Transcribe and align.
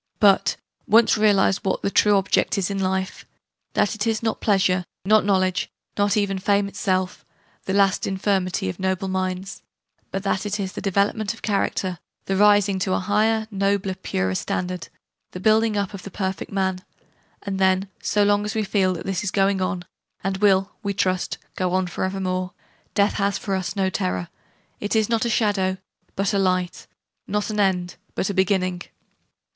But, 0.19 0.57
once 0.87 1.15
realise 1.15 1.57
what 1.57 1.83
the 1.83 1.91
true 1.91 2.15
object 2.15 2.57
is 2.57 2.71
in 2.71 2.79
life 2.79 3.23
that 3.73 3.93
it 3.93 4.07
is 4.07 4.23
not 4.23 4.41
pleasure, 4.41 4.83
not 5.05 5.23
knowledge, 5.23 5.69
not 5.95 6.17
even 6.17 6.39
fame 6.39 6.67
itself, 6.67 7.23
'that 7.65 7.75
last 7.75 8.07
infirmity 8.07 8.67
of 8.67 8.79
noble 8.79 9.07
minds' 9.07 9.61
but 10.09 10.23
that 10.23 10.43
it 10.43 10.59
is 10.59 10.73
the 10.73 10.81
development 10.81 11.35
of 11.35 11.43
character, 11.43 11.99
the 12.25 12.35
rising 12.35 12.79
to 12.79 12.93
a 12.95 12.99
higher, 12.99 13.47
nobler, 13.51 13.93
purer 13.93 14.33
standard, 14.33 14.89
the 15.33 15.39
building 15.39 15.77
up 15.77 15.93
of 15.93 16.01
the 16.01 16.09
perfect 16.09 16.51
Man 16.51 16.79
and 17.43 17.59
then, 17.59 17.87
so 18.01 18.23
long 18.23 18.43
as 18.43 18.55
we 18.55 18.63
feel 18.63 18.93
that 18.93 19.05
this 19.05 19.23
is 19.23 19.29
going 19.29 19.61
on, 19.61 19.85
and 20.23 20.37
will 20.37 20.71
(we 20.81 20.95
trust) 20.95 21.37
go 21.55 21.73
on 21.73 21.85
for 21.85 22.03
evermore, 22.05 22.53
death 22.95 23.13
has 23.21 23.37
for 23.37 23.53
us 23.53 23.75
no 23.75 23.87
terror; 23.91 24.29
it 24.79 24.95
is 24.95 25.09
not 25.09 25.25
a 25.25 25.29
shadow, 25.29 25.77
but 26.15 26.33
a 26.33 26.39
light; 26.39 26.87
not 27.27 27.51
an 27.51 27.59
end, 27.59 27.97
but 28.15 28.31
a 28.31 28.33
beginning! 28.33 28.81